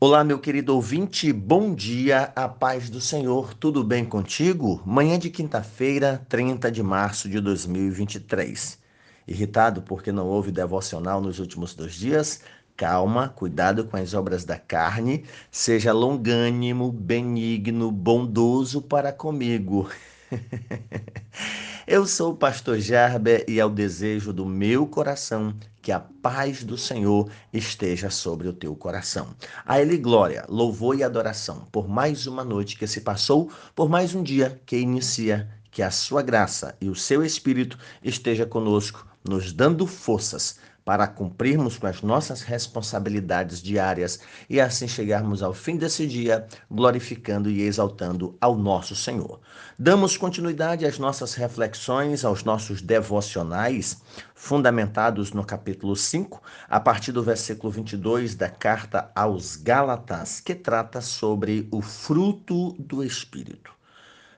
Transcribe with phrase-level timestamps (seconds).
[0.00, 4.82] Olá, meu querido ouvinte, bom dia, a paz do Senhor, tudo bem contigo?
[4.84, 8.78] Manhã de quinta-feira, 30 de março de 2023.
[9.26, 12.42] Irritado porque não houve devocional nos últimos dois dias?
[12.76, 19.88] Calma, cuidado com as obras da carne, seja longânimo, benigno, bondoso para comigo.
[21.86, 25.54] Eu sou o pastor Jarber e é o desejo do meu coração
[25.84, 29.36] que a paz do Senhor esteja sobre o teu coração.
[29.66, 34.14] A Ele glória, louvor e adoração por mais uma noite que se passou, por mais
[34.14, 35.46] um dia que inicia.
[35.70, 41.78] Que a sua graça e o seu espírito esteja conosco, nos dando forças para cumprirmos
[41.78, 44.20] com as nossas responsabilidades diárias
[44.50, 49.40] e assim chegarmos ao fim desse dia glorificando e exaltando ao nosso Senhor.
[49.78, 54.02] Damos continuidade às nossas reflexões, aos nossos devocionais,
[54.34, 61.00] fundamentados no capítulo 5, a partir do versículo 22 da carta aos Gálatas, que trata
[61.00, 63.72] sobre o fruto do Espírito.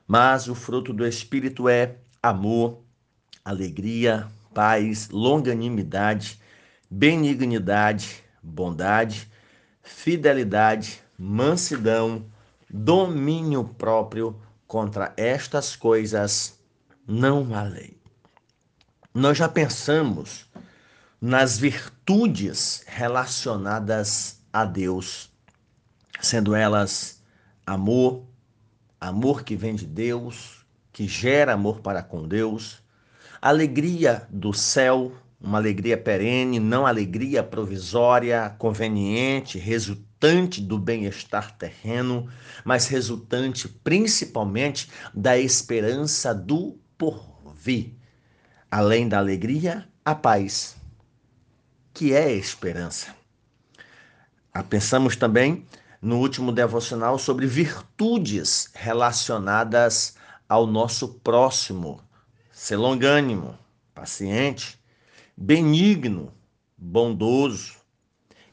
[0.07, 2.79] Mas o fruto do Espírito é amor,
[3.43, 4.27] alegria,
[4.57, 6.41] paz, longanimidade,
[6.89, 9.31] benignidade, bondade,
[9.83, 12.25] fidelidade, mansidão,
[12.67, 14.41] domínio próprio.
[14.65, 16.59] Contra estas coisas
[17.07, 18.01] não há lei.
[19.13, 20.47] Nós já pensamos
[21.21, 25.31] nas virtudes relacionadas a Deus,
[26.19, 27.23] sendo elas
[27.63, 28.25] amor,
[28.99, 32.81] amor que vem de Deus, que gera amor para com Deus,
[33.41, 42.27] alegria do céu, uma alegria perene, não alegria provisória, conveniente, resultante do bem-estar terreno,
[42.65, 47.93] mas resultante principalmente da esperança do porvir.
[48.69, 50.75] Além da alegria, a paz,
[51.93, 53.15] que é esperança.
[54.53, 55.65] Ah, pensamos também
[56.01, 60.15] no último devocional sobre virtudes relacionadas
[60.49, 62.01] ao nosso próximo,
[62.67, 63.57] ser longânimo,
[63.95, 64.77] paciente,
[65.37, 66.33] benigno,
[66.77, 67.75] bondoso.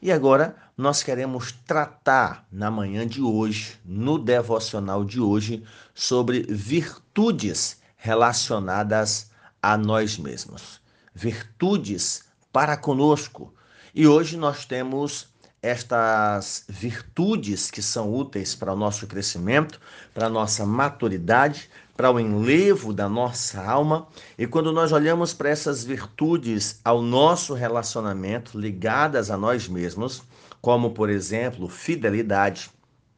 [0.01, 7.81] E agora nós queremos tratar na manhã de hoje, no devocional de hoje, sobre virtudes
[7.97, 9.31] relacionadas
[9.61, 10.79] a nós mesmos.
[11.13, 12.23] Virtudes
[12.53, 13.53] para conosco.
[13.93, 15.27] E hoje nós temos
[15.65, 19.79] estas virtudes que são úteis para o nosso crescimento,
[20.13, 24.07] para a nossa maturidade, para o enlevo da nossa alma.
[24.37, 30.21] E quando nós olhamos para essas virtudes ao nosso relacionamento, ligadas a nós mesmos,
[30.61, 32.69] como por exemplo, fidelidade,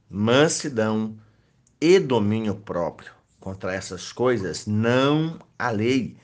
[0.10, 1.16] mansidão
[1.82, 3.12] e domínio próprio.
[3.42, 6.16] Contra essas coisas não há lei.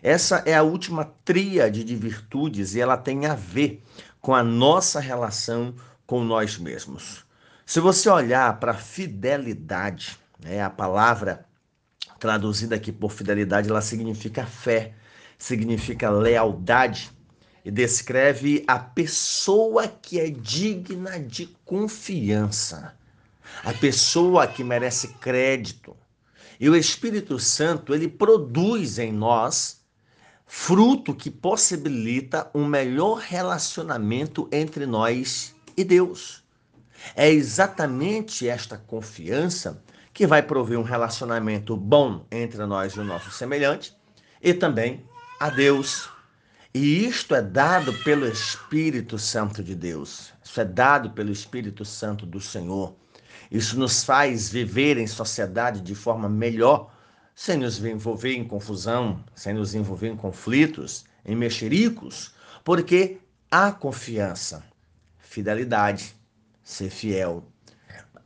[0.00, 3.82] Essa é a última tríade de virtudes e ela tem a ver
[4.22, 5.74] com a nossa relação
[6.06, 7.24] com nós mesmos.
[7.66, 11.44] Se você olhar para fidelidade, né, a palavra
[12.20, 14.94] traduzida aqui por fidelidade, ela significa fé,
[15.36, 17.10] significa lealdade
[17.64, 22.96] e descreve a pessoa que é digna de confiança,
[23.64, 25.96] a pessoa que merece crédito.
[26.60, 29.81] E o Espírito Santo, ele produz em nós
[30.46, 36.42] fruto que possibilita um melhor relacionamento entre nós e Deus.
[37.16, 39.82] É exatamente esta confiança
[40.12, 43.96] que vai prover um relacionamento bom entre nós e o nosso semelhante
[44.40, 45.04] e também
[45.40, 46.08] a Deus.
[46.74, 50.32] E isto é dado pelo Espírito Santo de Deus.
[50.44, 52.94] Isso é dado pelo Espírito Santo do Senhor.
[53.50, 56.91] Isso nos faz viver em sociedade de forma melhor,
[57.34, 62.34] sem nos envolver em confusão, sem nos envolver em conflitos, em mexericos,
[62.64, 63.18] porque
[63.50, 64.64] há confiança,
[65.18, 66.14] fidelidade,
[66.62, 67.46] ser fiel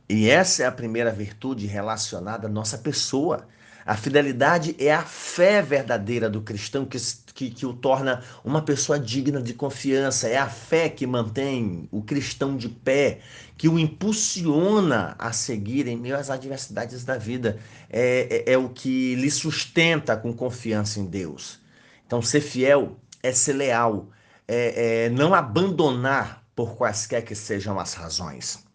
[0.09, 3.45] e essa é a primeira virtude relacionada à nossa pessoa.
[3.87, 6.97] A fidelidade é a fé verdadeira do cristão que,
[7.33, 10.27] que, que, o torna uma pessoa digna de confiança.
[10.27, 13.21] É a fé que mantém o cristão de pé,
[13.57, 17.59] que o impulsiona a seguir em meio às adversidades da vida.
[17.89, 21.61] É, é, é o que lhe sustenta com confiança em Deus.
[22.05, 24.09] Então, ser fiel é ser leal,
[24.45, 28.65] é, é não abandonar por quaisquer que sejam as razões.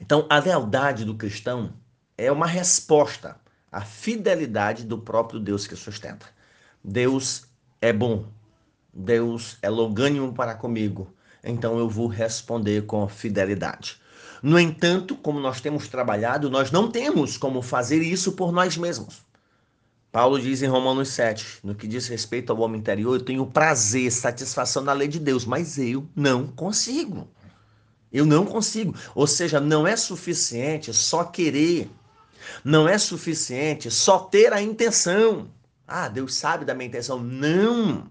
[0.00, 1.72] Então, a lealdade do cristão
[2.16, 3.41] é uma resposta
[3.72, 6.26] à fidelidade do próprio Deus que sustenta.
[6.84, 7.46] Deus
[7.80, 8.26] é bom,
[8.92, 14.00] Deus é longânimo para comigo, então eu vou responder com fidelidade.
[14.42, 19.24] No entanto, como nós temos trabalhado, nós não temos como fazer isso por nós mesmos.
[20.10, 24.12] Paulo diz em Romanos 7, no que diz respeito ao homem interior, eu tenho prazer,
[24.12, 27.26] satisfação na lei de Deus, mas eu não consigo.
[28.12, 28.94] Eu não consigo.
[29.14, 31.90] Ou seja, não é suficiente só querer.
[32.64, 35.50] Não é suficiente só ter a intenção.
[35.86, 37.18] Ah, Deus sabe da minha intenção.
[37.18, 38.10] Não.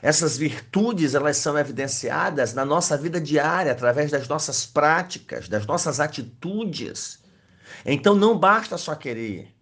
[0.00, 6.00] Essas virtudes, elas são evidenciadas na nossa vida diária, através das nossas práticas, das nossas
[6.00, 7.22] atitudes.
[7.84, 9.54] Então não basta só querer.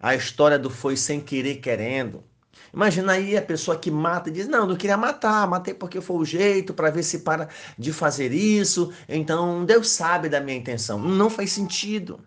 [0.00, 2.24] A história do foi sem querer querendo.
[2.72, 6.16] Imagina aí a pessoa que mata e diz: Não, não queria matar, matei porque foi
[6.16, 7.48] o jeito para ver se para
[7.78, 8.92] de fazer isso.
[9.08, 10.98] Então Deus sabe da minha intenção.
[10.98, 12.20] Não faz sentido.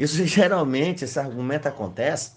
[0.00, 2.32] Isso geralmente, esse argumento acontece.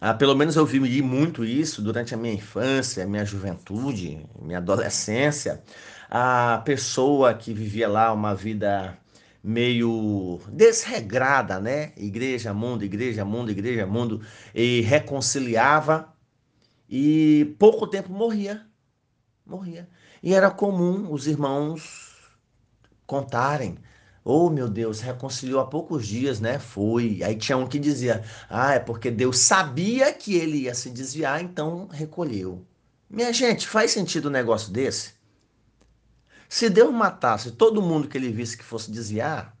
[0.00, 5.62] Ah, pelo menos eu vi muito isso durante a minha infância, minha juventude, minha adolescência.
[6.10, 8.98] A pessoa que vivia lá uma vida
[9.44, 11.92] meio desregrada, né?
[11.96, 14.20] Igreja, mundo, igreja, mundo, igreja, mundo,
[14.54, 16.12] e reconciliava
[16.88, 18.66] e pouco tempo morria.
[19.46, 19.88] Morria.
[20.22, 22.18] E era comum os irmãos
[23.06, 23.78] contarem.
[24.24, 26.58] Oh, meu Deus, reconciliou há poucos dias, né?
[26.58, 27.22] Foi.
[27.22, 31.42] Aí tinha um que dizia: Ah, é porque Deus sabia que ele ia se desviar,
[31.42, 32.64] então recolheu.
[33.08, 35.14] Minha gente, faz sentido um negócio desse?
[36.48, 39.56] Se Deus matasse todo mundo que ele visse que fosse desviar,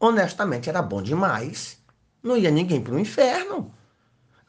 [0.00, 1.78] honestamente era bom demais.
[2.22, 3.72] Não ia ninguém para o inferno.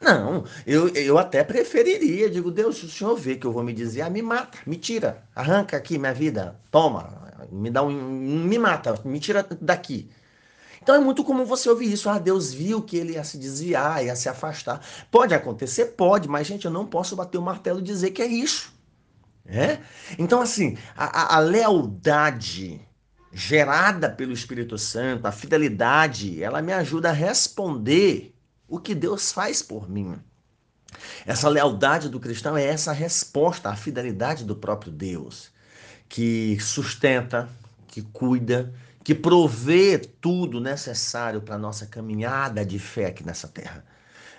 [0.00, 2.30] Não, eu, eu até preferiria.
[2.30, 5.22] Digo, Deus, se o senhor vê que eu vou me desviar, me mata, me tira,
[5.34, 7.92] arranca aqui minha vida, toma, me dá um.
[7.92, 10.10] me mata, me tira daqui.
[10.82, 12.08] Então é muito comum você ouvir isso.
[12.08, 14.80] Ah, Deus viu que ele ia se desviar, ia se afastar.
[15.10, 15.86] Pode acontecer?
[15.86, 18.72] Pode, mas, gente, eu não posso bater o martelo e dizer que é isso.
[19.46, 19.78] É?
[20.18, 22.80] Então, assim, a, a, lealdade
[23.32, 28.34] gerada pelo Espírito Santo, a fidelidade, ela me ajuda a responder
[28.68, 30.16] o que Deus faz por mim.
[31.26, 35.50] Essa lealdade do cristão é essa resposta à fidelidade do próprio Deus,
[36.10, 37.48] que sustenta,
[37.86, 43.82] que cuida, que provê tudo necessário para a nossa caminhada de fé aqui nessa terra.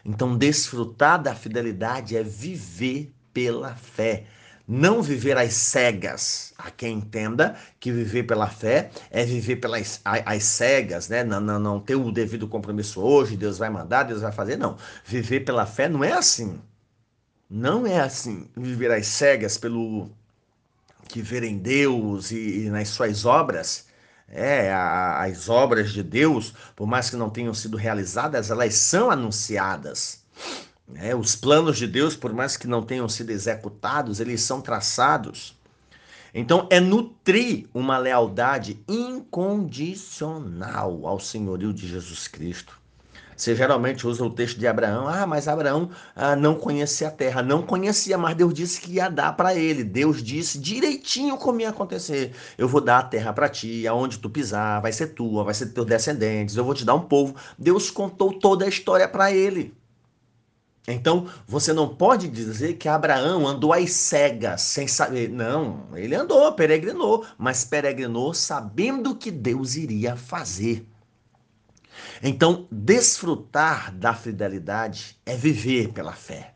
[0.05, 4.25] Então, desfrutar da fidelidade é viver pela fé
[4.67, 6.53] não viver às cegas.
[6.57, 11.23] Há quem entenda que viver pela fé é viver pelas as cegas, né?
[11.23, 14.57] Não, não, não ter o devido compromisso hoje, Deus vai mandar, Deus vai fazer.
[14.57, 14.77] Não.
[15.03, 16.57] Viver pela fé não é assim.
[17.49, 18.47] Não é assim.
[18.55, 20.09] Viver às cegas pelo
[21.07, 23.85] que ver em Deus e, e nas suas obras.
[24.27, 29.11] É, a, as obras de Deus, por mais que não tenham sido realizadas, elas são
[29.11, 30.21] anunciadas.
[30.95, 35.55] É, os planos de Deus, por mais que não tenham sido executados, eles são traçados.
[36.33, 42.80] Então, é nutrir uma lealdade incondicional ao senhorio de Jesus Cristo.
[43.41, 45.07] Você geralmente usa o texto de Abraão.
[45.07, 47.41] Ah, mas Abraão ah, não conhecia a terra.
[47.41, 49.83] Não conhecia, mas Deus disse que ia dar para ele.
[49.83, 52.35] Deus disse direitinho como ia acontecer.
[52.55, 55.73] Eu vou dar a terra para ti, aonde tu pisar, vai ser tua, vai ser
[55.73, 56.55] teus descendentes.
[56.55, 57.35] Eu vou te dar um povo.
[57.57, 59.73] Deus contou toda a história para ele.
[60.87, 65.27] Então, você não pode dizer que Abraão andou às cegas, sem saber.
[65.29, 70.90] Não, ele andou, peregrinou, mas peregrinou sabendo que Deus iria fazer.
[72.21, 76.53] Então, desfrutar da fidelidade é viver pela fé.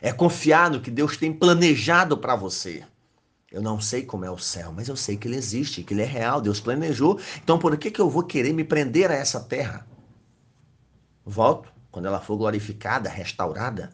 [0.00, 2.84] É confiar no que Deus tem planejado para você.
[3.50, 6.02] Eu não sei como é o céu, mas eu sei que ele existe, que ele
[6.02, 7.20] é real, Deus planejou.
[7.42, 9.86] Então, por que, que eu vou querer me prender a essa terra?
[11.24, 13.92] Volto quando ela for glorificada, restaurada.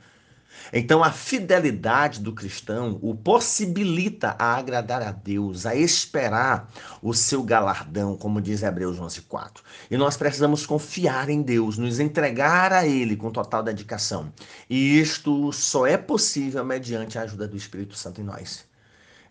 [0.73, 6.71] Então, a fidelidade do cristão o possibilita a agradar a Deus, a esperar
[7.03, 9.63] o seu galardão, como diz Hebreus 11:4.
[9.91, 14.33] E nós precisamos confiar em Deus, nos entregar a Ele com total dedicação.
[14.69, 18.65] E isto só é possível mediante a ajuda do Espírito Santo em nós.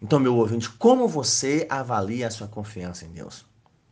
[0.01, 3.45] Então, meu ouvinte, como você avalia a sua confiança em Deus?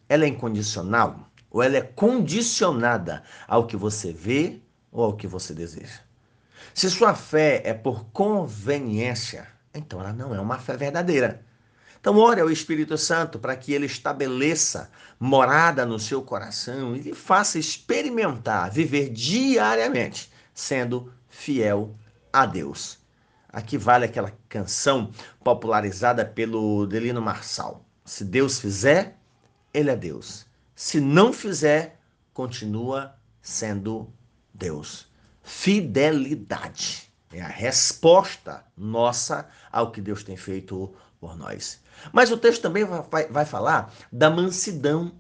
[0.07, 5.53] Ela é incondicional ou ela é condicionada ao que você vê, ou ao que você
[5.53, 6.07] deseja.
[6.74, 11.46] Se sua fé é por conveniência, então ela não é uma fé verdadeira.
[12.00, 17.14] Então, ore ao Espírito Santo para que ele estabeleça morada no seu coração e lhe
[17.14, 21.96] faça experimentar, viver diariamente, sendo fiel
[22.32, 23.00] a Deus.
[23.50, 25.12] Aqui vale aquela canção
[25.44, 27.84] popularizada pelo Delino Marçal.
[28.06, 29.18] Se Deus fizer,
[29.74, 30.46] ele é Deus.
[30.76, 32.00] Se não fizer,
[32.34, 34.14] continua sendo
[34.54, 35.10] Deus.
[35.48, 41.80] Fidelidade é a resposta nossa ao que Deus tem feito por nós.
[42.12, 45.13] Mas o texto também vai, vai falar da mansidão.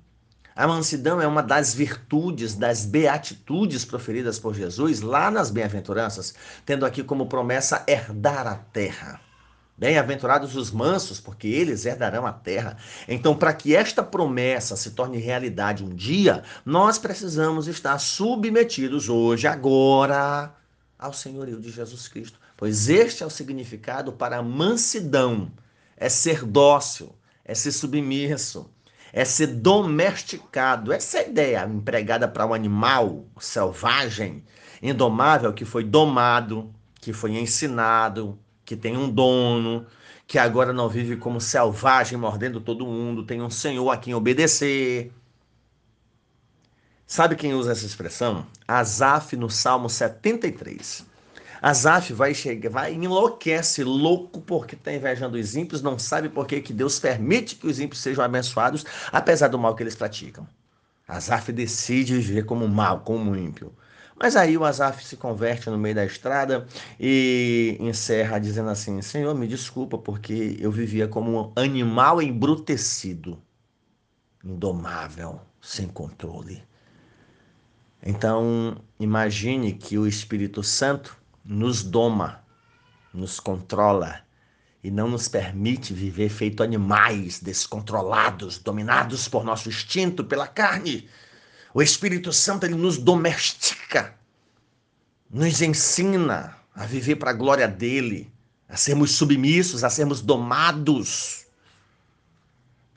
[0.53, 6.85] A mansidão é uma das virtudes, das beatitudes proferidas por Jesus lá nas bem-aventuranças, tendo
[6.85, 9.21] aqui como promessa herdar a terra.
[9.77, 12.77] Bem-aventurados os mansos, porque eles herdarão a terra.
[13.07, 19.45] Então, para que esta promessa se torne realidade um dia, nós precisamos estar submetidos hoje,
[19.45, 20.51] agora,
[20.97, 22.39] ao senhorio de Jesus Cristo.
[22.57, 25.51] Pois este é o significado para mansidão:
[25.95, 27.13] é ser dócil,
[27.45, 28.67] é ser submisso,
[29.13, 30.91] é ser domesticado.
[30.91, 34.43] Essa é a ideia empregada para um animal selvagem,
[34.81, 39.85] indomável, que foi domado, que foi ensinado, que tem um dono,
[40.27, 45.09] que agora não vive como selvagem, mordendo todo mundo, tem um senhor a quem obedecer.
[47.05, 48.45] Sabe quem usa essa expressão?
[48.67, 51.05] Asaf no Salmo 73.
[51.61, 56.59] Asaf vai chegar, vai enlouquece, louco porque está invejando os ímpios, não sabe por que,
[56.59, 60.45] que Deus permite que os ímpios sejam abençoados, apesar do mal que eles praticam.
[61.07, 63.73] Asaf decide viver como mal, como ímpio.
[64.19, 66.65] Mas aí o Asaf se converte no meio da estrada
[66.99, 73.39] e encerra dizendo assim: Senhor, me desculpa, porque eu vivia como um animal embrutecido,
[74.43, 76.63] indomável, sem controle.
[78.01, 82.43] Então, imagine que o Espírito Santo nos doma,
[83.13, 84.21] nos controla
[84.83, 91.07] e não nos permite viver feito animais descontrolados, dominados por nosso instinto, pela carne
[91.77, 94.15] o Espírito Santo ele nos domestica,
[95.29, 98.33] nos ensina a viver para a glória dele,
[98.67, 101.45] a sermos submissos, a sermos domados.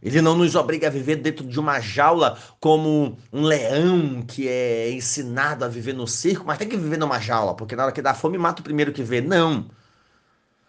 [0.03, 4.91] Ele não nos obriga a viver dentro de uma jaula como um leão que é
[4.91, 8.01] ensinado a viver no circo, mas tem que viver numa jaula, porque na hora que
[8.01, 9.21] dá fome mata o primeiro que vê.
[9.21, 9.71] Não.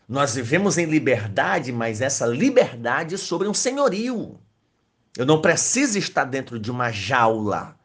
[0.06, 4.38] Nós vivemos em liberdade, mas essa liberdade é sobre um senhorio.
[5.18, 7.80] Eu não preciso estar dentro de uma jaula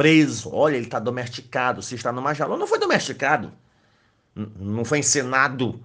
[0.00, 0.48] preso.
[0.50, 1.82] Olha, ele está domesticado.
[1.82, 3.52] Se está numa jaula, não foi domesticado.
[4.34, 5.84] Não foi ensinado.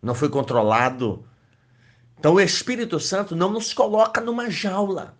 [0.00, 1.22] Não foi controlado.
[2.18, 5.14] Então o Espírito Santo não nos coloca numa jaula.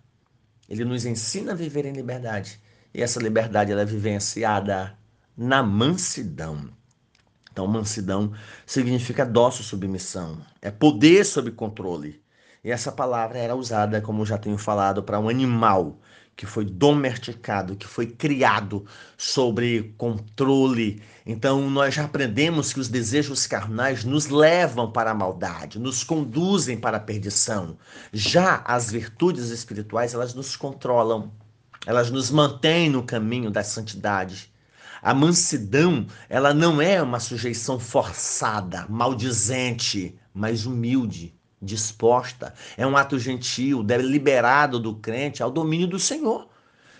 [0.67, 2.59] Ele nos ensina a viver em liberdade.
[2.91, 4.97] E essa liberdade ela é vivenciada
[5.37, 6.71] na mansidão.
[7.51, 8.33] Então, mansidão
[8.65, 12.19] significa dócil submissão, é poder sob controle.
[12.63, 15.99] E essa palavra era usada, como já tenho falado, para um animal
[16.35, 18.85] que foi domesticado, que foi criado
[19.17, 21.01] sobre controle.
[21.25, 26.77] Então, nós já aprendemos que os desejos carnais nos levam para a maldade, nos conduzem
[26.77, 27.77] para a perdição.
[28.11, 31.31] Já as virtudes espirituais, elas nos controlam,
[31.85, 34.51] elas nos mantêm no caminho da santidade.
[35.01, 43.17] A mansidão, ela não é uma sujeição forçada, maldizente, mas humilde disposta, é um ato
[43.17, 46.47] gentil, deliberado do crente ao domínio do Senhor.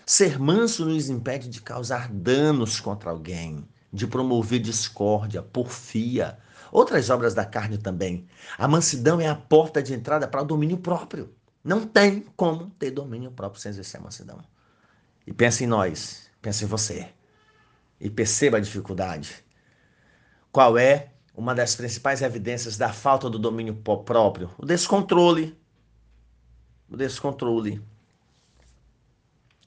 [0.05, 6.38] Ser manso nos impede de causar danos contra alguém, de promover discórdia, porfia,
[6.72, 8.27] outras obras da carne também.
[8.58, 11.34] A mansidão é a porta de entrada para o domínio próprio.
[11.63, 14.39] Não tem como ter domínio próprio sem exercer a mansidão.
[15.25, 17.08] E pense em nós, pense em você.
[18.00, 19.46] E perceba a dificuldade.
[20.51, 25.58] Qual é uma das principais evidências da falta do domínio próprio, o descontrole.
[26.90, 27.82] O descontrole.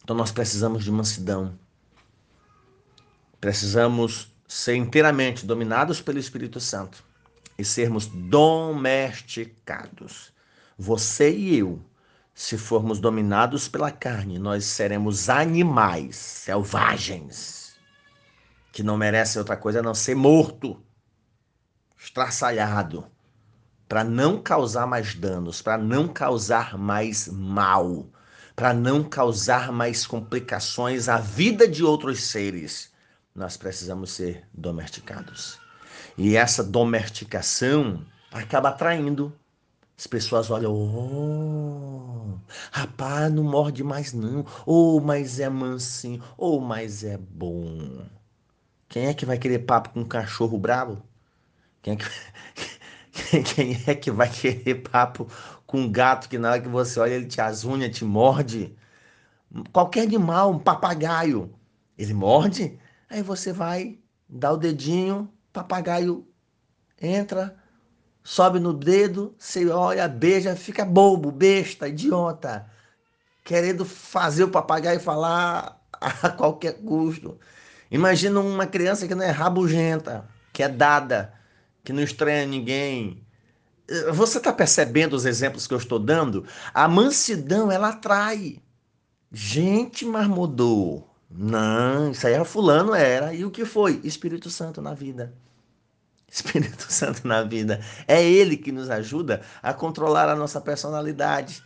[0.03, 1.59] Então nós precisamos de mansidão.
[3.41, 7.03] Precisamos ser inteiramente dominados pelo Espírito Santo
[7.59, 10.33] e sermos domesticados.
[10.79, 11.83] Você e eu,
[12.33, 17.75] se formos dominados pela carne, nós seremos animais selvagens
[18.71, 20.81] que não merecem outra coisa a não ser morto
[21.99, 23.07] estraçalhado,
[23.89, 28.07] para não causar mais danos, para não causar mais mal,
[28.55, 32.93] para não causar mais complicações à vida de outros seres,
[33.35, 35.61] nós precisamos ser domesticados.
[36.19, 39.33] E essa domesticação acaba atraindo.
[39.99, 42.39] As pessoas olham, oh,
[42.71, 44.45] rapaz, não morde mais não.
[44.65, 46.23] Oh, mas é mansinho.
[46.37, 48.07] Oh, mas é bom.
[48.89, 51.03] Quem é que vai querer papo com um cachorro bravo?
[51.87, 55.29] Quem é que, quem é que vai querer papo
[55.65, 58.77] com um gato que na hora que você olha ele te azunha, te morde?
[59.73, 61.55] Qualquer animal, um papagaio,
[61.97, 62.77] ele morde,
[63.09, 66.27] aí você vai, dá o dedinho, papagaio
[67.01, 67.57] entra,
[68.25, 72.69] sobe no dedo, você olha, beija, fica bobo, besta, idiota,
[73.45, 77.39] querendo fazer o papagaio falar a qualquer custo.
[77.93, 81.37] Imagina uma criança que não é rabugenta, que é dada,
[81.87, 83.25] que não estranha ninguém.
[84.13, 86.45] Você está percebendo os exemplos que eu estou dando?
[86.75, 88.61] A mansidão, ela atrai.
[89.31, 91.09] Gente, mas mudou.
[91.31, 93.33] Não, isso aí era fulano, era.
[93.33, 94.01] E o que foi?
[94.03, 95.33] Espírito Santo na vida.
[96.29, 97.81] Espírito Santo na vida.
[98.09, 101.63] É Ele que nos ajuda a controlar a nossa personalidade.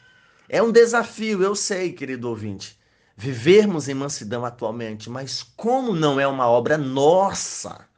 [0.51, 2.79] É um desafio, eu sei, querido ouvinte,
[3.17, 7.89] vivermos em mansidão atualmente, mas como não é uma obra nossa,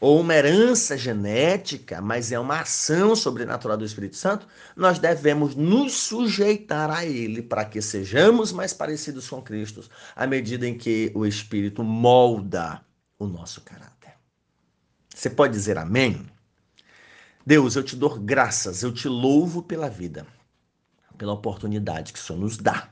[0.00, 5.92] ou uma herança genética, mas é uma ação sobrenatural do Espírito Santo, nós devemos nos
[5.94, 11.26] sujeitar a Ele para que sejamos mais parecidos com Cristo, à medida em que o
[11.26, 12.80] Espírito molda
[13.18, 14.14] o nosso caráter.
[15.14, 16.24] Você pode dizer amém?
[17.44, 20.26] Deus, eu te dou graças, eu te louvo pela vida,
[21.16, 22.88] pela oportunidade que o Senhor nos dá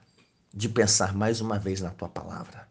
[0.53, 2.67] de pensar mais uma vez na tua palavra.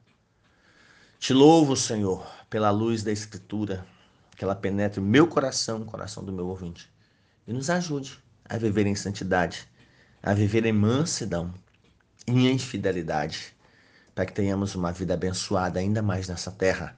[1.19, 3.85] Te louvo, Senhor, pela luz da Escritura,
[4.35, 6.91] que ela penetre o meu coração, o coração do meu ouvinte,
[7.47, 9.67] e nos ajude a viver em santidade,
[10.21, 11.53] a viver em mansidão
[12.27, 13.55] em fidelidade,
[14.13, 16.97] para que tenhamos uma vida abençoada ainda mais nessa terra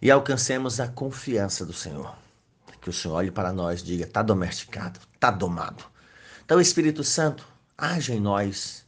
[0.00, 2.14] e alcancemos a confiança do Senhor.
[2.80, 5.84] Que o Senhor olhe para nós e diga: está domesticado, está domado.
[6.44, 8.84] Então, Espírito Santo, age em nós,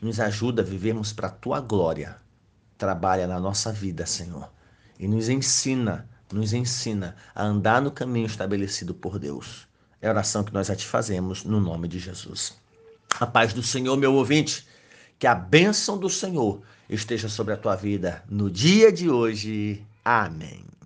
[0.00, 2.16] nos ajuda a vivermos para a tua glória.
[2.76, 4.50] Trabalha na nossa vida, Senhor,
[4.98, 9.66] e nos ensina nos ensina a andar no caminho estabelecido por Deus.
[10.00, 12.56] É a oração que nós te fazemos no nome de Jesus.
[13.18, 14.66] A paz do Senhor, meu ouvinte,
[15.18, 19.84] que a bênção do Senhor esteja sobre a tua vida no dia de hoje.
[20.04, 20.77] Amém.